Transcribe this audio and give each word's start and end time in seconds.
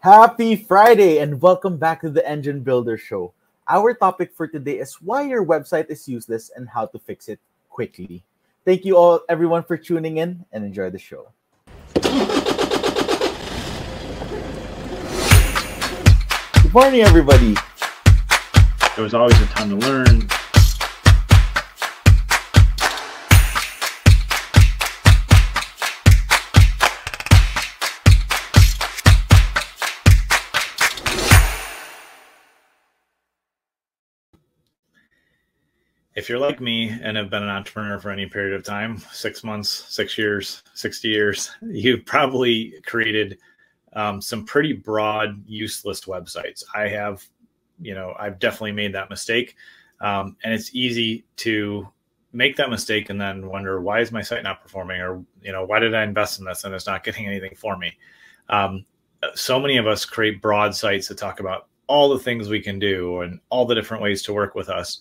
Happy 0.00 0.54
Friday 0.54 1.18
and 1.18 1.42
welcome 1.42 1.76
back 1.76 2.02
to 2.02 2.08
the 2.08 2.24
Engine 2.24 2.60
Builder 2.60 2.96
Show. 2.96 3.34
Our 3.66 3.94
topic 3.94 4.32
for 4.32 4.46
today 4.46 4.78
is 4.78 4.94
why 5.02 5.22
your 5.22 5.44
website 5.44 5.90
is 5.90 6.06
useless 6.06 6.52
and 6.54 6.68
how 6.68 6.86
to 6.86 7.00
fix 7.00 7.28
it 7.28 7.40
quickly. 7.68 8.22
Thank 8.64 8.84
you 8.84 8.96
all, 8.96 9.22
everyone, 9.28 9.64
for 9.64 9.76
tuning 9.76 10.18
in 10.18 10.44
and 10.52 10.64
enjoy 10.64 10.90
the 10.90 11.00
show. 11.00 11.32
Good 16.62 16.72
morning, 16.72 17.00
everybody. 17.00 17.56
There 18.94 19.02
was 19.02 19.14
always 19.14 19.34
a 19.42 19.46
time 19.46 19.70
to 19.70 19.76
learn. 19.84 20.28
If 36.18 36.28
you're 36.28 36.38
like 36.38 36.60
me 36.60 36.88
and 36.88 37.16
have 37.16 37.30
been 37.30 37.44
an 37.44 37.48
entrepreneur 37.48 38.00
for 38.00 38.10
any 38.10 38.26
period 38.26 38.52
of 38.52 38.64
time 38.64 38.98
six 39.12 39.44
months 39.44 39.84
six 39.88 40.18
years 40.18 40.64
60 40.74 41.08
years 41.08 41.50
you've 41.62 42.04
probably 42.04 42.74
created 42.84 43.38
um, 43.94 44.20
some 44.20 44.44
pretty 44.44 44.72
broad 44.72 45.42
useless 45.46 46.02
websites. 46.02 46.64
I 46.74 46.88
have 46.88 47.24
you 47.80 47.94
know 47.94 48.14
i've 48.18 48.40
definitely 48.40 48.72
made 48.72 48.92
that 48.94 49.10
mistake. 49.10 49.54
Um, 50.00 50.36
and 50.42 50.52
it's 50.52 50.74
easy 50.74 51.24
to 51.36 51.88
make 52.32 52.56
that 52.56 52.70
mistake 52.70 53.10
and 53.10 53.20
then 53.20 53.48
wonder 53.48 53.80
why 53.80 54.00
is 54.00 54.12
my 54.12 54.22
site 54.22 54.42
not 54.42 54.60
performing? 54.62 55.00
Or 55.00 55.24
you 55.42 55.52
know 55.52 55.64
why 55.64 55.78
did 55.78 55.94
i 55.94 56.02
invest 56.02 56.40
in 56.40 56.44
this 56.44 56.64
and 56.64 56.74
it's 56.74 56.86
not 56.86 57.04
getting 57.04 57.26
anything 57.26 57.54
for 57.54 57.76
me? 57.76 57.96
Um, 58.48 58.84
so 59.34 59.60
many 59.60 59.76
of 59.76 59.86
us 59.86 60.04
create 60.04 60.42
broad 60.42 60.74
sites 60.74 61.06
that 61.08 61.18
talk 61.18 61.38
about 61.38 61.68
all 61.86 62.08
the 62.08 62.18
things 62.18 62.48
we 62.48 62.60
can 62.60 62.80
do 62.80 63.20
and 63.20 63.38
all 63.50 63.64
the 63.64 63.74
different 63.74 64.02
ways 64.02 64.22
to 64.22 64.32
work 64.32 64.56
with 64.56 64.68
us 64.68 65.00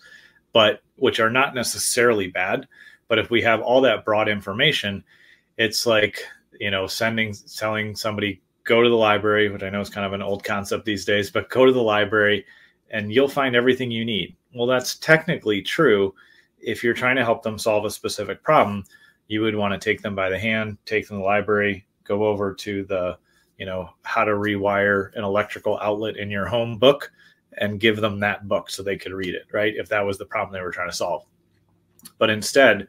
but 0.54 0.82
which 0.98 1.20
are 1.20 1.30
not 1.30 1.56
necessarily 1.56 2.28
bad. 2.28 2.68
But 3.08 3.20
if 3.20 3.30
we 3.30 3.42
have 3.44 3.62
all 3.62 3.82
that 3.82 4.06
broad 4.06 4.28
information, 4.28 5.04
it's 5.58 5.86
like, 5.86 6.20
you 6.60 6.72
know, 6.72 6.88
sending, 6.88 7.34
telling 7.56 7.96
somebody, 7.96 8.42
go 8.64 8.84
to 8.84 8.90
the 8.90 8.96
library, 8.96 9.50
which 9.50 9.64
I 9.64 9.70
know 9.70 9.82
is 9.82 9.90
kind 9.90 10.06
of 10.06 10.14
an 10.14 10.22
old 10.22 10.44
concept 10.44 10.86
these 10.86 11.06
days, 11.06 11.32
but 11.32 11.50
go 11.50 11.66
to 11.66 11.72
the 11.72 11.82
library 11.82 12.46
and 12.90 13.12
you'll 13.12 13.28
find 13.28 13.56
everything 13.56 13.92
you 13.92 14.04
need. 14.06 14.36
Well, 14.54 14.68
that's 14.68 14.96
technically 14.96 15.62
true. 15.62 16.14
If 16.60 16.84
you're 16.84 16.94
trying 16.94 17.16
to 17.16 17.24
help 17.24 17.44
them 17.44 17.58
solve 17.58 17.86
a 17.86 17.90
specific 17.90 18.44
problem, 18.44 18.84
you 19.28 19.42
would 19.42 19.56
want 19.56 19.74
to 19.74 19.80
take 19.80 20.02
them 20.02 20.16
by 20.16 20.30
the 20.30 20.40
hand, 20.40 20.78
take 20.86 21.08
them 21.08 21.18
to 21.18 21.22
the 21.22 21.26
library, 21.26 21.86
go 22.04 22.26
over 22.26 22.54
to 22.56 22.84
the, 22.86 23.18
you 23.58 23.66
know, 23.66 23.90
how 24.04 24.24
to 24.24 24.32
rewire 24.32 25.16
an 25.16 25.24
electrical 25.24 25.80
outlet 25.80 26.18
in 26.18 26.30
your 26.30 26.46
home 26.46 26.78
book 26.78 27.12
and 27.58 27.80
give 27.80 27.98
them 27.98 28.20
that 28.20 28.48
book 28.48 28.70
so 28.70 28.84
they 28.84 28.98
could 28.98 29.14
read 29.14 29.36
it, 29.36 29.46
right? 29.52 29.74
If 29.76 29.90
that 29.90 30.06
was 30.06 30.18
the 30.18 30.26
problem 30.26 30.54
they 30.54 30.62
were 30.62 30.72
trying 30.72 30.90
to 30.90 30.96
solve. 30.96 31.26
But 32.18 32.30
instead, 32.30 32.88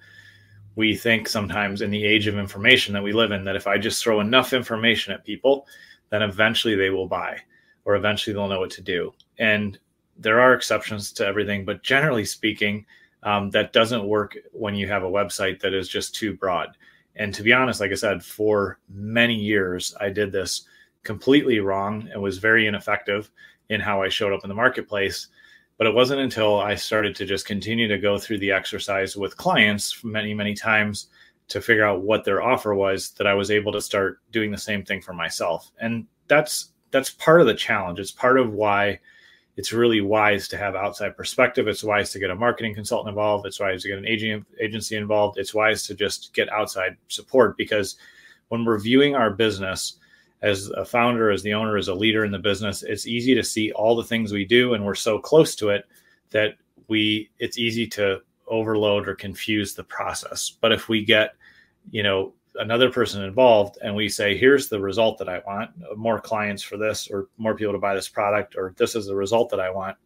we 0.76 0.94
think 0.94 1.28
sometimes 1.28 1.82
in 1.82 1.90
the 1.90 2.04
age 2.04 2.26
of 2.26 2.38
information 2.38 2.94
that 2.94 3.02
we 3.02 3.12
live 3.12 3.32
in 3.32 3.44
that 3.44 3.56
if 3.56 3.66
I 3.66 3.78
just 3.78 4.02
throw 4.02 4.20
enough 4.20 4.52
information 4.52 5.12
at 5.12 5.24
people, 5.24 5.66
then 6.10 6.22
eventually 6.22 6.74
they 6.74 6.90
will 6.90 7.08
buy 7.08 7.38
or 7.84 7.96
eventually 7.96 8.34
they'll 8.34 8.48
know 8.48 8.60
what 8.60 8.70
to 8.70 8.82
do. 8.82 9.12
And 9.38 9.78
there 10.16 10.40
are 10.40 10.54
exceptions 10.54 11.12
to 11.12 11.26
everything, 11.26 11.64
but 11.64 11.82
generally 11.82 12.24
speaking, 12.24 12.86
um, 13.22 13.50
that 13.50 13.72
doesn't 13.72 14.06
work 14.06 14.36
when 14.52 14.74
you 14.74 14.86
have 14.88 15.02
a 15.02 15.10
website 15.10 15.60
that 15.60 15.74
is 15.74 15.88
just 15.88 16.14
too 16.14 16.34
broad. 16.34 16.76
And 17.16 17.34
to 17.34 17.42
be 17.42 17.52
honest, 17.52 17.80
like 17.80 17.90
I 17.90 17.94
said, 17.94 18.24
for 18.24 18.78
many 18.88 19.34
years, 19.34 19.94
I 20.00 20.10
did 20.10 20.30
this 20.30 20.62
completely 21.02 21.58
wrong 21.58 22.08
and 22.12 22.22
was 22.22 22.38
very 22.38 22.66
ineffective 22.66 23.30
in 23.68 23.80
how 23.80 24.02
I 24.02 24.08
showed 24.08 24.32
up 24.32 24.44
in 24.44 24.48
the 24.48 24.54
marketplace. 24.54 25.28
But 25.76 25.86
it 25.86 25.94
wasn't 25.94 26.20
until 26.20 26.58
I 26.58 26.74
started 26.74 27.14
to 27.16 27.26
just 27.26 27.46
continue 27.46 27.86
to 27.88 27.98
go 27.98 28.18
through 28.18 28.38
the 28.38 28.50
exercise 28.50 29.16
with 29.16 29.36
clients 29.36 30.02
many, 30.02 30.34
many 30.34 30.54
times 30.54 31.08
to 31.48 31.60
figure 31.60 31.84
out 31.84 32.02
what 32.02 32.24
their 32.24 32.42
offer 32.42 32.74
was 32.74 33.10
that 33.12 33.26
I 33.26 33.34
was 33.34 33.50
able 33.50 33.72
to 33.72 33.80
start 33.80 34.20
doing 34.32 34.50
the 34.50 34.58
same 34.58 34.84
thing 34.84 35.00
for 35.00 35.12
myself. 35.12 35.70
And 35.80 36.06
that's 36.26 36.72
that's 36.90 37.10
part 37.10 37.40
of 37.40 37.46
the 37.46 37.54
challenge. 37.54 37.98
It's 37.98 38.10
part 38.10 38.38
of 38.38 38.52
why 38.52 38.98
it's 39.56 39.72
really 39.72 40.00
wise 40.00 40.46
to 40.48 40.56
have 40.56 40.76
outside 40.76 41.16
perspective. 41.16 41.66
It's 41.66 41.82
wise 41.82 42.12
to 42.12 42.18
get 42.18 42.30
a 42.30 42.34
marketing 42.34 42.74
consultant 42.74 43.08
involved. 43.08 43.44
It's 43.44 43.60
wise 43.60 43.82
to 43.82 43.88
get 43.88 43.98
an 43.98 44.06
agent, 44.06 44.46
agency 44.60 44.96
involved. 44.96 45.38
It's 45.38 45.52
wise 45.52 45.86
to 45.88 45.94
just 45.94 46.32
get 46.32 46.50
outside 46.50 46.96
support 47.08 47.56
because 47.56 47.96
when 48.48 48.64
we're 48.64 48.78
viewing 48.78 49.14
our 49.14 49.30
business 49.30 49.98
as 50.42 50.68
a 50.70 50.84
founder, 50.84 51.30
as 51.30 51.42
the 51.42 51.54
owner, 51.54 51.76
as 51.76 51.88
a 51.88 51.94
leader 51.94 52.24
in 52.24 52.32
the 52.32 52.38
business, 52.38 52.82
it's 52.82 53.06
easy 53.06 53.34
to 53.34 53.42
see 53.42 53.72
all 53.72 53.96
the 53.96 54.04
things 54.04 54.32
we 54.32 54.44
do, 54.44 54.74
and 54.74 54.84
we're 54.84 54.94
so 54.94 55.18
close 55.18 55.54
to 55.56 55.70
it 55.70 55.84
that 56.30 56.54
we 56.88 57.30
it's 57.38 57.58
easy 57.58 57.86
to 57.86 58.20
overload 58.46 59.08
or 59.08 59.14
confuse 59.14 59.74
the 59.74 59.84
process. 59.84 60.56
But 60.60 60.72
if 60.72 60.88
we 60.88 61.04
get, 61.04 61.34
you 61.90 62.02
know, 62.02 62.34
another 62.54 62.90
person 62.90 63.22
involved 63.22 63.78
and 63.82 63.94
we 63.94 64.08
say, 64.08 64.36
here's 64.36 64.68
the 64.68 64.80
result 64.80 65.18
that 65.18 65.28
I 65.28 65.42
want, 65.46 65.70
more 65.96 66.20
clients 66.20 66.62
for 66.62 66.76
this, 66.76 67.08
or 67.10 67.28
more 67.36 67.54
people 67.54 67.74
to 67.74 67.78
buy 67.78 67.94
this 67.94 68.08
product, 68.08 68.56
or 68.56 68.74
this 68.76 68.94
is 68.94 69.06
the 69.06 69.14
result 69.14 69.50
that 69.50 69.60
I 69.60 69.70
want, 69.70 69.96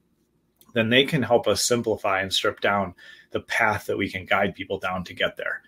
then 0.74 0.90
they 0.90 1.04
can 1.04 1.22
help 1.22 1.46
us 1.46 1.62
simplify 1.62 2.20
and 2.20 2.32
strip 2.32 2.60
down 2.60 2.94
the 3.30 3.40
path 3.40 3.86
that 3.86 3.96
we 3.98 4.10
can 4.10 4.26
guide 4.26 4.54
people 4.54 4.78
down 4.78 5.04
to 5.04 5.14
get 5.14 5.36
there. 5.36 5.62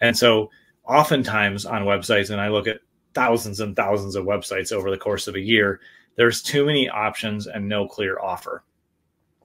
And 0.00 0.16
so 0.16 0.50
oftentimes 0.84 1.64
on 1.64 1.84
websites, 1.84 2.30
and 2.30 2.40
I 2.40 2.48
look 2.48 2.66
at 2.66 2.80
thousands 3.14 3.60
and 3.60 3.76
thousands 3.76 4.16
of 4.16 4.24
websites 4.24 4.72
over 4.72 4.90
the 4.90 4.98
course 4.98 5.28
of 5.28 5.34
a 5.34 5.40
year, 5.40 5.80
there's 6.16 6.42
too 6.42 6.66
many 6.66 6.88
options 6.88 7.46
and 7.46 7.68
no 7.68 7.86
clear 7.86 8.18
offer. 8.18 8.64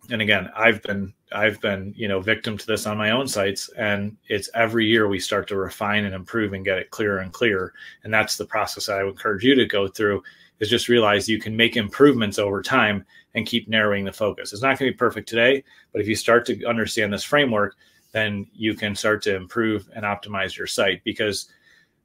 And 0.10 0.22
again, 0.22 0.50
I've 0.56 0.82
been 0.84 1.14
I've 1.34 1.60
been, 1.60 1.94
you 1.98 2.08
know, 2.08 2.22
victim 2.22 2.58
to 2.58 2.66
this 2.66 2.86
on 2.86 2.98
my 2.98 3.12
own 3.12 3.28
sites 3.28 3.70
and 3.78 4.16
it's 4.30 4.50
every 4.54 4.86
year 4.86 5.10
we 5.10 5.20
start 5.20 5.48
to 5.50 5.58
refine 5.58 6.06
and 6.06 6.16
improve 6.16 6.54
and 6.54 6.64
get 6.64 6.78
it 6.78 6.92
clearer 6.92 7.18
and 7.18 7.34
clearer. 7.34 7.74
And 8.04 8.14
that's 8.14 8.38
the 8.38 8.46
process 8.46 8.88
I 8.88 9.04
would 9.04 9.12
encourage 9.12 9.44
you 9.44 9.54
to 9.56 9.66
go 9.66 9.90
through 9.90 10.24
is 10.60 10.70
just 10.70 10.88
realize 10.88 11.28
you 11.28 11.40
can 11.40 11.56
make 11.56 11.76
improvements 11.76 12.40
over 12.40 12.62
time 12.62 13.06
and 13.36 13.46
keep 13.46 13.68
narrowing 13.68 14.06
the 14.06 14.14
focus. 14.14 14.54
It's 14.54 14.62
not 14.62 14.80
going 14.80 14.90
to 14.90 14.94
be 14.94 14.98
perfect 14.98 15.28
today, 15.28 15.64
but 15.92 16.02
if 16.02 16.08
you 16.08 16.16
start 16.16 16.46
to 16.48 16.66
understand 16.66 17.12
this 17.12 17.24
framework, 17.24 17.76
then 18.14 18.48
you 18.54 18.74
can 18.74 18.96
start 18.96 19.22
to 19.24 19.36
improve 19.36 19.90
and 19.94 20.06
optimize 20.06 20.58
your 20.58 20.68
site 20.68 21.04
because 21.04 21.50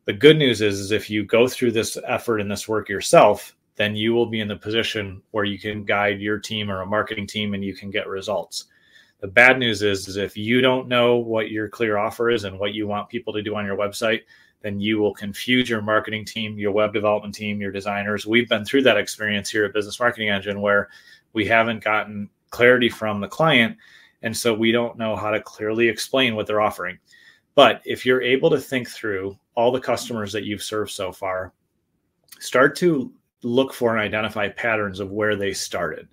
the 0.05 0.13
good 0.13 0.37
news 0.37 0.63
is, 0.63 0.81
is 0.81 0.91
if 0.91 1.09
you 1.09 1.25
go 1.25 1.47
through 1.47 1.73
this 1.73 1.97
effort 2.07 2.41
and 2.41 2.51
this 2.51 2.69
work 2.69 2.89
yourself, 2.89 3.55
then 3.77 3.97
you 3.97 4.13
will 4.13 4.27
be 4.27 4.41
in 4.41 4.49
the 4.49 4.57
position 4.57 5.23
where 5.31 5.45
you 5.45 5.59
can 5.59 5.85
guide 5.85 6.21
your 6.21 6.39
team 6.39 6.71
or 6.71 6.83
a 6.83 6.87
marketing 6.87 7.27
team 7.27 7.55
and 7.55 7.65
you 7.65 7.75
can 7.75 7.91
get 7.91 8.09
results. 8.09 8.67
The 9.21 9.29
bad 9.29 9.59
news 9.59 9.83
is, 9.83 10.09
is 10.09 10.17
if 10.17 10.37
you 10.37 10.61
don't 10.61 10.89
know 10.89 11.17
what 11.17 11.51
your 11.51 11.69
clear 11.69 11.97
offer 11.97 12.31
is 12.31 12.45
and 12.45 12.59
what 12.59 12.75
you 12.75 12.87
want 12.89 13.09
people 13.09 13.33
to 13.33 13.43
do 13.43 13.55
on 13.55 13.65
your 13.65 13.77
website, 13.77 14.23
then 14.63 14.81
you 14.81 14.99
will 14.99 15.15
confuse 15.15 15.69
your 15.69 15.81
marketing 15.81 16.25
team, 16.25 16.59
your 16.59 16.73
web 16.73 16.93
development 16.93 17.35
team, 17.35 17.61
your 17.61 17.73
designers. 17.73 18.27
We've 18.27 18.49
been 18.49 18.65
through 18.65 18.83
that 18.83 18.97
experience 18.97 19.49
here 19.49 19.65
at 19.65 19.73
Business 19.73 19.99
Marketing 19.99 20.29
Engine 20.29 20.61
where 20.61 20.89
we 21.33 21.47
haven't 21.47 21.83
gotten 21.83 22.29
clarity 22.51 22.89
from 22.89 23.21
the 23.21 23.29
client. 23.29 23.77
And 24.23 24.37
so 24.37 24.55
we 24.55 24.71
don't 24.71 24.99
know 24.99 25.17
how 25.17 25.31
to 25.31 25.41
clearly 25.41 25.89
explain 25.89 26.37
what 26.37 26.47
they're 26.47 26.61
offering. 26.61 26.99
But 27.55 27.83
if 27.85 28.07
you're 28.07 28.23
able 28.23 28.51
to 28.51 28.59
think 28.61 28.89
through 28.89 29.37
all 29.55 29.73
the 29.73 29.81
customers 29.81 30.33
that 30.33 30.45
you've 30.45 30.63
served 30.63 30.91
so 30.91 31.13
far, 31.13 31.53
start 32.39 32.77
to 32.77 33.13
look 33.43 33.73
for 33.73 33.91
and 33.91 34.01
identify 34.01 34.49
patterns 34.49 35.01
of 35.01 35.11
where 35.11 35.37
they 35.37 35.53
started. 35.53 36.09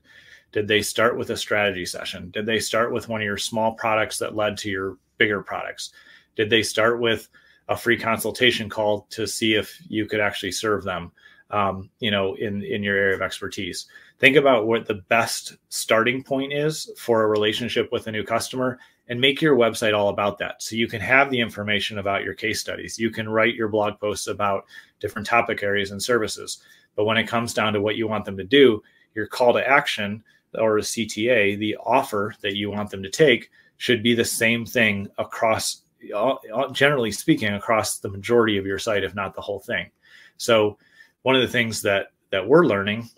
Did 0.52 0.68
they 0.68 0.82
start 0.82 1.18
with 1.18 1.30
a 1.30 1.38
strategy 1.38 1.86
session? 1.86 2.32
Did 2.32 2.46
they 2.46 2.60
start 2.60 2.92
with 2.92 3.08
one 3.08 3.22
of 3.22 3.26
your 3.26 3.38
small 3.38 3.74
products 3.74 4.18
that 4.18 4.36
led 4.36 4.58
to 4.58 4.70
your 4.70 4.98
bigger 5.18 5.42
products? 5.42 5.92
Did 6.36 6.50
they 6.50 6.64
start 6.64 7.00
with 7.00 7.30
a 7.68 7.78
free 7.78 7.98
consultation 7.98 8.68
call 8.68 9.06
to 9.12 9.28
see 9.28 9.54
if 9.54 9.80
you 9.88 10.08
could 10.08 10.20
actually 10.20 10.52
serve 10.52 10.84
them? 10.84 11.12
Um, 11.52 11.90
you 12.00 12.12
know, 12.12 12.36
in 12.36 12.62
in 12.62 12.84
your 12.84 12.96
area 12.96 13.16
of 13.16 13.24
expertise. 13.24 13.88
Think 14.20 14.36
about 14.36 14.68
what 14.68 14.86
the 14.86 15.02
best 15.10 15.58
starting 15.70 16.24
point 16.24 16.54
is 16.54 16.92
for 16.96 17.24
a 17.24 17.28
relationship 17.28 17.92
with 17.92 18.06
a 18.06 18.12
new 18.12 18.24
customer, 18.24 18.78
and 19.10 19.20
make 19.20 19.42
your 19.42 19.58
website 19.58 19.98
all 19.98 20.10
about 20.10 20.38
that. 20.38 20.62
So 20.62 20.76
you 20.76 20.88
can 20.88 21.02
have 21.02 21.30
the 21.30 21.40
information 21.40 21.98
about 21.98 22.24
your 22.24 22.36
case 22.36 22.62
studies. 22.62 23.00
You 23.00 23.10
can 23.10 23.28
write 23.28 23.56
your 23.56 23.68
blog 23.68 24.00
posts 24.00 24.28
about 24.28 24.66
different 25.00 25.28
topic 25.28 25.64
areas 25.64 25.92
and 25.92 26.02
services. 26.02 26.64
But 26.96 27.06
when 27.06 27.18
it 27.18 27.28
comes 27.28 27.54
down 27.54 27.74
to 27.74 27.82
what 27.82 27.96
you 27.96 28.08
want 28.08 28.24
them 28.24 28.38
to 28.38 28.44
do, 28.44 28.84
your 29.16 29.26
call 29.26 29.54
to 29.54 29.68
action 29.68 30.24
or 30.54 30.78
a 30.78 30.82
CTA, 30.82 31.58
the 31.58 31.76
offer 31.78 32.36
that 32.42 32.56
you 32.56 32.70
want 32.70 32.92
them 32.92 33.02
to 33.02 33.10
take, 33.10 33.50
should 33.78 34.04
be 34.04 34.14
the 34.14 34.26
same 34.26 34.66
thing 34.66 35.08
across, 35.18 35.84
uh, 36.14 36.36
uh, 36.54 36.72
generally 36.72 37.12
speaking, 37.12 37.54
across 37.54 37.98
the 37.98 38.10
majority 38.10 38.58
of 38.58 38.66
your 38.66 38.78
site, 38.78 39.04
if 39.04 39.16
not 39.16 39.34
the 39.34 39.42
whole 39.42 39.60
thing. 39.60 39.90
So 40.38 40.78
one 41.24 41.36
of 41.36 41.42
the 41.42 41.48
things 41.48 41.82
that 41.82 42.08
that 42.32 42.48
we're 42.48 42.66
learning 42.66 43.10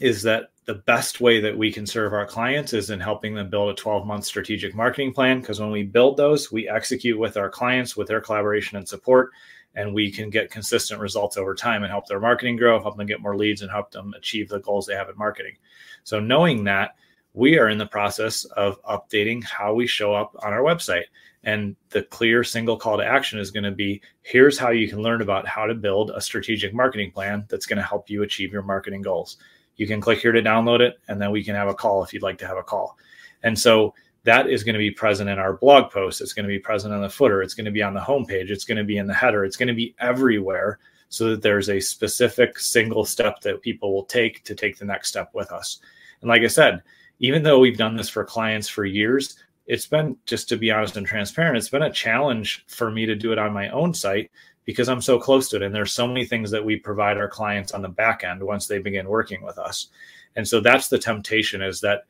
is 0.00 0.22
that 0.22 0.50
the 0.70 0.82
best 0.86 1.20
way 1.20 1.40
that 1.40 1.58
we 1.58 1.72
can 1.72 1.84
serve 1.84 2.12
our 2.12 2.24
clients 2.24 2.72
is 2.72 2.90
in 2.90 3.00
helping 3.00 3.34
them 3.34 3.50
build 3.50 3.70
a 3.70 3.74
12 3.74 4.06
month 4.06 4.24
strategic 4.24 4.72
marketing 4.72 5.12
plan. 5.12 5.40
Because 5.40 5.58
when 5.58 5.72
we 5.72 5.82
build 5.82 6.16
those, 6.16 6.52
we 6.52 6.68
execute 6.68 7.18
with 7.18 7.36
our 7.36 7.50
clients 7.50 7.96
with 7.96 8.06
their 8.06 8.20
collaboration 8.20 8.78
and 8.78 8.88
support. 8.88 9.30
and 9.74 9.92
we 9.92 10.12
can 10.12 10.30
get 10.30 10.48
consistent 10.48 11.00
results 11.00 11.36
over 11.36 11.56
time 11.56 11.82
and 11.82 11.90
help 11.90 12.06
their 12.06 12.20
marketing 12.20 12.56
grow, 12.56 12.80
help 12.80 12.96
them 12.96 13.06
get 13.06 13.20
more 13.20 13.36
leads, 13.36 13.62
and 13.62 13.70
help 13.70 13.90
them 13.90 14.14
achieve 14.16 14.48
the 14.48 14.60
goals 14.60 14.86
they 14.86 14.94
have 14.94 15.08
in 15.08 15.18
marketing. 15.18 15.56
So, 16.04 16.20
knowing 16.20 16.62
that, 16.64 16.94
we 17.34 17.58
are 17.58 17.68
in 17.68 17.78
the 17.78 17.86
process 17.86 18.44
of 18.44 18.80
updating 18.84 19.42
how 19.42 19.74
we 19.74 19.88
show 19.88 20.14
up 20.14 20.36
on 20.40 20.52
our 20.52 20.62
website. 20.62 21.06
And 21.42 21.74
the 21.88 22.02
clear 22.02 22.44
single 22.44 22.76
call 22.76 22.96
to 22.96 23.04
action 23.04 23.40
is 23.40 23.50
going 23.50 23.64
to 23.64 23.72
be 23.72 24.02
here's 24.22 24.56
how 24.58 24.70
you 24.70 24.88
can 24.88 25.02
learn 25.02 25.20
about 25.20 25.48
how 25.48 25.66
to 25.66 25.74
build 25.74 26.10
a 26.10 26.20
strategic 26.20 26.72
marketing 26.72 27.10
plan 27.10 27.44
that's 27.48 27.66
going 27.66 27.78
to 27.78 27.82
help 27.82 28.08
you 28.08 28.22
achieve 28.22 28.52
your 28.52 28.62
marketing 28.62 29.02
goals. 29.02 29.36
You 29.76 29.86
can 29.86 30.00
click 30.00 30.20
here 30.20 30.32
to 30.32 30.42
download 30.42 30.80
it, 30.80 30.98
and 31.08 31.20
then 31.20 31.30
we 31.30 31.42
can 31.42 31.54
have 31.54 31.68
a 31.68 31.74
call 31.74 32.04
if 32.04 32.12
you'd 32.12 32.22
like 32.22 32.38
to 32.38 32.46
have 32.46 32.56
a 32.56 32.62
call. 32.62 32.98
And 33.42 33.58
so 33.58 33.94
that 34.24 34.48
is 34.48 34.62
going 34.62 34.74
to 34.74 34.78
be 34.78 34.90
present 34.90 35.30
in 35.30 35.38
our 35.38 35.54
blog 35.54 35.90
post. 35.90 36.20
It's 36.20 36.34
going 36.34 36.44
to 36.44 36.48
be 36.48 36.58
present 36.58 36.92
on 36.92 37.00
the 37.00 37.08
footer. 37.08 37.42
It's 37.42 37.54
going 37.54 37.64
to 37.64 37.70
be 37.70 37.82
on 37.82 37.94
the 37.94 38.00
homepage. 38.00 38.50
It's 38.50 38.64
going 38.64 38.78
to 38.78 38.84
be 38.84 38.98
in 38.98 39.06
the 39.06 39.14
header. 39.14 39.44
It's 39.44 39.56
going 39.56 39.68
to 39.68 39.74
be 39.74 39.94
everywhere 39.98 40.78
so 41.08 41.30
that 41.30 41.42
there's 41.42 41.70
a 41.70 41.80
specific 41.80 42.58
single 42.58 43.04
step 43.04 43.40
that 43.40 43.62
people 43.62 43.94
will 43.94 44.04
take 44.04 44.44
to 44.44 44.54
take 44.54 44.78
the 44.78 44.84
next 44.84 45.08
step 45.08 45.30
with 45.32 45.50
us. 45.50 45.80
And 46.20 46.28
like 46.28 46.42
I 46.42 46.48
said, 46.48 46.82
even 47.18 47.42
though 47.42 47.58
we've 47.58 47.76
done 47.76 47.96
this 47.96 48.08
for 48.08 48.24
clients 48.24 48.68
for 48.68 48.84
years, 48.84 49.36
it's 49.66 49.86
been 49.86 50.16
just 50.26 50.48
to 50.48 50.56
be 50.56 50.70
honest 50.70 50.96
and 50.96 51.06
transparent, 51.06 51.56
it's 51.56 51.68
been 51.68 51.82
a 51.82 51.92
challenge 51.92 52.64
for 52.68 52.90
me 52.90 53.06
to 53.06 53.14
do 53.14 53.32
it 53.32 53.38
on 53.38 53.52
my 53.52 53.68
own 53.70 53.94
site 53.94 54.30
because 54.64 54.88
I'm 54.88 55.00
so 55.00 55.18
close 55.18 55.48
to 55.50 55.56
it. 55.56 55.62
And 55.62 55.74
there's 55.74 55.92
so 55.92 56.06
many 56.06 56.24
things 56.24 56.50
that 56.50 56.64
we 56.64 56.76
provide 56.76 57.16
our 57.16 57.28
clients 57.28 57.72
on 57.72 57.82
the 57.82 57.88
back 57.88 58.24
end 58.24 58.42
once 58.42 58.66
they 58.66 58.78
begin 58.78 59.08
working 59.08 59.42
with 59.42 59.58
us. 59.58 59.88
And 60.36 60.46
so 60.46 60.60
that's 60.60 60.88
the 60.88 60.98
temptation 60.98 61.62
is 61.62 61.80
that 61.80 62.02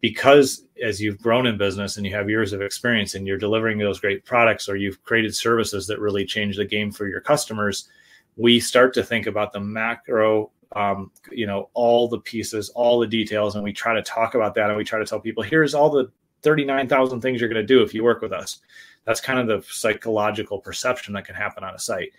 because 0.00 0.64
as 0.82 1.00
you've 1.00 1.20
grown 1.20 1.46
in 1.46 1.58
business 1.58 1.96
and 1.96 2.06
you 2.06 2.14
have 2.14 2.30
years 2.30 2.52
of 2.52 2.62
experience 2.62 3.14
and 3.14 3.26
you're 3.26 3.38
delivering 3.38 3.78
those 3.78 4.00
great 4.00 4.24
products 4.24 4.68
or 4.68 4.76
you've 4.76 5.02
created 5.04 5.34
services 5.34 5.86
that 5.86 6.00
really 6.00 6.24
change 6.24 6.56
the 6.56 6.64
game 6.64 6.90
for 6.90 7.06
your 7.08 7.20
customers, 7.20 7.88
we 8.36 8.60
start 8.60 8.94
to 8.94 9.02
think 9.02 9.26
about 9.26 9.52
the 9.52 9.60
macro 9.60 10.50
um, 10.76 11.10
you 11.30 11.46
know 11.46 11.70
all 11.72 12.08
the 12.08 12.20
pieces 12.20 12.68
all 12.70 12.98
the 12.98 13.06
details 13.06 13.54
and 13.54 13.64
we 13.64 13.72
try 13.72 13.94
to 13.94 14.02
talk 14.02 14.34
about 14.34 14.54
that 14.54 14.68
and 14.68 14.76
we 14.76 14.84
try 14.84 14.98
to 14.98 15.06
tell 15.06 15.20
people 15.20 15.42
here's 15.42 15.74
all 15.74 15.88
the 15.88 16.10
39000 16.42 17.20
things 17.20 17.40
you're 17.40 17.50
going 17.50 17.60
to 17.60 17.66
do 17.66 17.82
if 17.82 17.94
you 17.94 18.04
work 18.04 18.22
with 18.22 18.32
us 18.32 18.58
that's 19.04 19.20
kind 19.20 19.38
of 19.38 19.46
the 19.46 19.66
psychological 19.72 20.58
perception 20.58 21.14
that 21.14 21.24
can 21.24 21.34
happen 21.34 21.64
on 21.64 21.74
a 21.74 21.78
site 21.78 22.12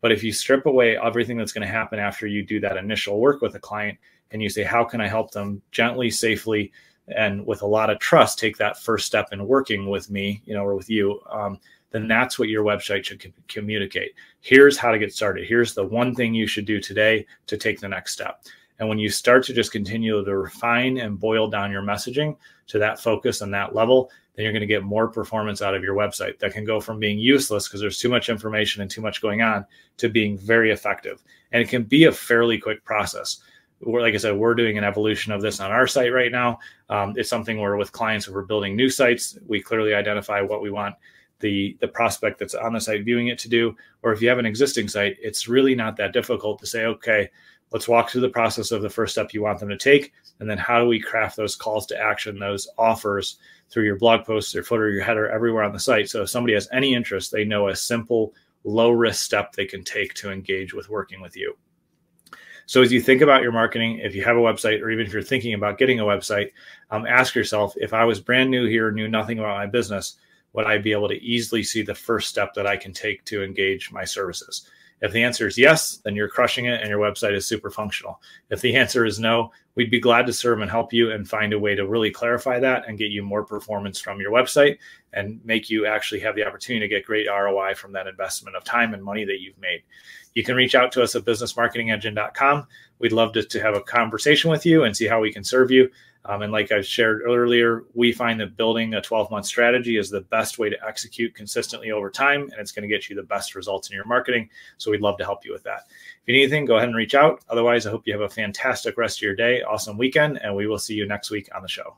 but 0.00 0.12
if 0.12 0.22
you 0.22 0.32
strip 0.32 0.66
away 0.66 0.96
everything 0.98 1.36
that's 1.36 1.52
going 1.52 1.66
to 1.66 1.72
happen 1.72 1.98
after 1.98 2.26
you 2.26 2.44
do 2.44 2.60
that 2.60 2.76
initial 2.76 3.20
work 3.20 3.40
with 3.40 3.54
a 3.54 3.60
client 3.60 3.98
and 4.30 4.42
you 4.42 4.48
say 4.48 4.62
how 4.62 4.84
can 4.84 5.00
i 5.00 5.06
help 5.06 5.30
them 5.30 5.60
gently 5.70 6.10
safely 6.10 6.72
and 7.16 7.44
with 7.46 7.62
a 7.62 7.66
lot 7.66 7.90
of 7.90 7.98
trust 7.98 8.38
take 8.38 8.56
that 8.56 8.78
first 8.78 9.06
step 9.06 9.28
in 9.32 9.46
working 9.46 9.88
with 9.88 10.10
me 10.10 10.42
you 10.44 10.54
know 10.54 10.64
or 10.64 10.74
with 10.74 10.90
you 10.90 11.20
um, 11.30 11.58
then 11.96 12.08
that's 12.08 12.38
what 12.38 12.48
your 12.48 12.64
website 12.64 13.04
should 13.04 13.32
communicate. 13.48 14.12
Here's 14.40 14.76
how 14.76 14.90
to 14.90 14.98
get 14.98 15.14
started. 15.14 15.46
Here's 15.46 15.74
the 15.74 15.84
one 15.84 16.14
thing 16.14 16.34
you 16.34 16.46
should 16.46 16.66
do 16.66 16.80
today 16.80 17.26
to 17.46 17.56
take 17.56 17.80
the 17.80 17.88
next 17.88 18.12
step. 18.12 18.42
And 18.78 18.88
when 18.88 18.98
you 18.98 19.08
start 19.08 19.44
to 19.44 19.52
just 19.52 19.72
continue 19.72 20.24
to 20.24 20.36
refine 20.36 20.98
and 20.98 21.18
boil 21.18 21.48
down 21.48 21.70
your 21.72 21.82
messaging 21.82 22.36
to 22.68 22.78
that 22.78 23.00
focus 23.00 23.40
and 23.40 23.52
that 23.54 23.74
level, 23.74 24.10
then 24.34 24.44
you're 24.44 24.52
going 24.52 24.60
to 24.60 24.66
get 24.66 24.82
more 24.82 25.08
performance 25.08 25.62
out 25.62 25.74
of 25.74 25.82
your 25.82 25.94
website 25.94 26.38
that 26.38 26.52
can 26.52 26.64
go 26.64 26.80
from 26.80 26.98
being 26.98 27.18
useless 27.18 27.66
because 27.66 27.80
there's 27.80 27.98
too 27.98 28.10
much 28.10 28.28
information 28.28 28.82
and 28.82 28.90
too 28.90 29.00
much 29.00 29.22
going 29.22 29.40
on 29.40 29.64
to 29.96 30.08
being 30.08 30.36
very 30.36 30.70
effective. 30.70 31.22
And 31.52 31.62
it 31.62 31.68
can 31.68 31.84
be 31.84 32.04
a 32.04 32.12
fairly 32.12 32.58
quick 32.58 32.84
process. 32.84 33.38
We're, 33.80 34.02
like 34.02 34.14
I 34.14 34.18
said, 34.18 34.36
we're 34.36 34.54
doing 34.54 34.78
an 34.78 34.84
evolution 34.84 35.32
of 35.32 35.42
this 35.42 35.60
on 35.60 35.70
our 35.70 35.86
site 35.86 36.12
right 36.12 36.32
now. 36.32 36.58
Um, 36.90 37.14
it's 37.16 37.30
something 37.30 37.58
where 37.58 37.76
with 37.76 37.92
clients, 37.92 38.28
if 38.28 38.34
we're 38.34 38.42
building 38.42 38.76
new 38.76 38.90
sites, 38.90 39.38
we 39.46 39.60
clearly 39.60 39.94
identify 39.94 40.40
what 40.40 40.62
we 40.62 40.70
want 40.70 40.94
the 41.40 41.76
the 41.80 41.88
prospect 41.88 42.38
that's 42.38 42.54
on 42.54 42.72
the 42.72 42.80
site 42.80 43.04
viewing 43.04 43.28
it 43.28 43.38
to 43.38 43.48
do 43.48 43.76
or 44.02 44.12
if 44.12 44.22
you 44.22 44.28
have 44.28 44.38
an 44.38 44.46
existing 44.46 44.88
site 44.88 45.16
it's 45.20 45.48
really 45.48 45.74
not 45.74 45.96
that 45.96 46.12
difficult 46.12 46.58
to 46.58 46.66
say 46.66 46.86
okay 46.86 47.28
let's 47.76 47.88
walk 47.88 48.08
through 48.08 48.22
the 48.22 48.28
process 48.30 48.70
of 48.70 48.80
the 48.80 48.88
first 48.88 49.12
step 49.12 49.34
you 49.34 49.42
want 49.42 49.60
them 49.60 49.68
to 49.68 49.76
take 49.76 50.14
and 50.40 50.48
then 50.48 50.56
how 50.56 50.80
do 50.80 50.88
we 50.88 50.98
craft 50.98 51.36
those 51.36 51.54
calls 51.54 51.84
to 51.84 52.00
action 52.00 52.38
those 52.38 52.66
offers 52.78 53.36
through 53.68 53.84
your 53.84 53.98
blog 53.98 54.24
posts 54.24 54.54
your 54.54 54.64
footer 54.64 54.88
your 54.88 55.04
header 55.04 55.28
everywhere 55.28 55.62
on 55.62 55.74
the 55.74 55.78
site 55.78 56.08
so 56.08 56.22
if 56.22 56.30
somebody 56.30 56.54
has 56.54 56.66
any 56.72 56.94
interest 56.94 57.30
they 57.30 57.44
know 57.44 57.68
a 57.68 57.76
simple 57.76 58.32
low 58.64 58.90
risk 58.90 59.22
step 59.22 59.52
they 59.52 59.66
can 59.66 59.84
take 59.84 60.14
to 60.14 60.32
engage 60.32 60.72
with 60.72 60.88
working 60.88 61.20
with 61.20 61.36
you 61.36 61.54
so 62.64 62.80
as 62.80 62.90
you 62.90 62.98
think 62.98 63.20
about 63.20 63.42
your 63.42 63.52
marketing 63.52 63.98
if 63.98 64.14
you 64.14 64.24
have 64.24 64.38
a 64.38 64.40
website 64.40 64.80
or 64.80 64.90
even 64.90 65.04
if 65.04 65.12
you're 65.12 65.22
thinking 65.22 65.52
about 65.52 65.76
getting 65.76 66.00
a 66.00 66.04
website 66.04 66.52
um, 66.90 67.06
ask 67.06 67.34
yourself 67.34 67.74
if 67.76 67.92
i 67.92 68.06
was 68.06 68.20
brand 68.20 68.50
new 68.50 68.66
here 68.66 68.90
knew 68.90 69.06
nothing 69.06 69.38
about 69.38 69.58
my 69.58 69.66
business 69.66 70.16
would 70.56 70.66
I 70.66 70.78
be 70.78 70.92
able 70.92 71.08
to 71.08 71.22
easily 71.22 71.62
see 71.62 71.82
the 71.82 71.94
first 71.94 72.30
step 72.30 72.54
that 72.54 72.66
I 72.66 72.78
can 72.78 72.94
take 72.94 73.22
to 73.26 73.44
engage 73.44 73.92
my 73.92 74.04
services? 74.04 74.66
If 75.02 75.12
the 75.12 75.22
answer 75.22 75.46
is 75.46 75.58
yes, 75.58 75.98
then 75.98 76.16
you're 76.16 76.28
crushing 76.28 76.66
it 76.66 76.80
and 76.80 76.88
your 76.88 76.98
website 76.98 77.34
is 77.34 77.46
super 77.46 77.70
functional. 77.70 78.20
If 78.50 78.60
the 78.60 78.74
answer 78.74 79.04
is 79.04 79.18
no, 79.18 79.52
we'd 79.74 79.90
be 79.90 80.00
glad 80.00 80.26
to 80.26 80.32
serve 80.32 80.60
and 80.60 80.70
help 80.70 80.92
you 80.92 81.12
and 81.12 81.28
find 81.28 81.52
a 81.52 81.58
way 81.58 81.74
to 81.74 81.86
really 81.86 82.10
clarify 82.10 82.58
that 82.60 82.88
and 82.88 82.98
get 82.98 83.10
you 83.10 83.22
more 83.22 83.44
performance 83.44 84.00
from 84.00 84.20
your 84.20 84.32
website 84.32 84.78
and 85.16 85.40
make 85.44 85.68
you 85.70 85.86
actually 85.86 86.20
have 86.20 86.36
the 86.36 86.46
opportunity 86.46 86.86
to 86.86 86.94
get 86.94 87.06
great 87.06 87.26
ROI 87.26 87.74
from 87.74 87.92
that 87.92 88.06
investment 88.06 88.54
of 88.54 88.62
time 88.62 88.94
and 88.94 89.02
money 89.02 89.24
that 89.24 89.40
you've 89.40 89.58
made. 89.58 89.82
You 90.34 90.44
can 90.44 90.54
reach 90.54 90.74
out 90.74 90.92
to 90.92 91.02
us 91.02 91.16
at 91.16 91.24
businessmarketingengine.com. 91.24 92.66
We'd 92.98 93.12
love 93.12 93.32
to, 93.32 93.42
to 93.42 93.60
have 93.62 93.74
a 93.74 93.80
conversation 93.80 94.50
with 94.50 94.66
you 94.66 94.84
and 94.84 94.94
see 94.94 95.06
how 95.06 95.20
we 95.20 95.32
can 95.32 95.42
serve 95.42 95.70
you. 95.70 95.90
Um, 96.26 96.42
and 96.42 96.52
like 96.52 96.70
I 96.72 96.82
shared 96.82 97.22
earlier, 97.24 97.84
we 97.94 98.12
find 98.12 98.40
that 98.40 98.56
building 98.56 98.94
a 98.94 99.00
12 99.00 99.30
month 99.30 99.46
strategy 99.46 99.96
is 99.96 100.10
the 100.10 100.22
best 100.22 100.58
way 100.58 100.68
to 100.68 100.76
execute 100.86 101.34
consistently 101.34 101.92
over 101.92 102.10
time, 102.10 102.42
and 102.42 102.54
it's 102.58 102.72
going 102.72 102.82
to 102.82 102.94
get 102.94 103.08
you 103.08 103.16
the 103.16 103.22
best 103.22 103.54
results 103.54 103.88
in 103.88 103.94
your 103.94 104.06
marketing. 104.06 104.50
So 104.76 104.90
we'd 104.90 105.00
love 105.00 105.18
to 105.18 105.24
help 105.24 105.44
you 105.44 105.52
with 105.52 105.62
that. 105.62 105.84
If 105.88 106.26
you 106.26 106.34
need 106.34 106.42
anything, 106.42 106.64
go 106.64 106.76
ahead 106.76 106.88
and 106.88 106.96
reach 106.96 107.14
out. 107.14 107.42
Otherwise, 107.48 107.86
I 107.86 107.90
hope 107.90 108.02
you 108.06 108.12
have 108.12 108.22
a 108.22 108.28
fantastic 108.28 108.98
rest 108.98 109.18
of 109.18 109.22
your 109.22 109.36
day, 109.36 109.62
awesome 109.62 109.96
weekend, 109.96 110.40
and 110.42 110.54
we 110.54 110.66
will 110.66 110.78
see 110.78 110.94
you 110.94 111.06
next 111.06 111.30
week 111.30 111.48
on 111.54 111.62
the 111.62 111.68
show. 111.68 111.96